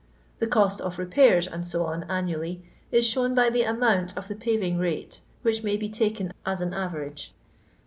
The 0.39 0.47
cost 0.47 0.81
of 0.81 0.97
repairs, 0.97 1.47
&c, 1.61 1.77
annually, 1.77 2.63
is 2.91 3.05
shown 3.05 3.35
by 3.35 3.51
the 3.51 3.61
amount 3.61 4.17
of 4.17 4.27
the 4.29 4.35
paying 4.35 4.79
rate, 4.79 5.21
which 5.43 5.61
may 5.61 5.77
be 5.77 5.89
taken 5.89 6.33
as 6.43 6.59
an 6.59 6.73
average. 6.73 7.35